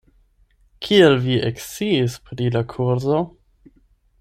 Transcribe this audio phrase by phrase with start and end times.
[0.85, 3.21] Kiel vi eksciis pri la kurso?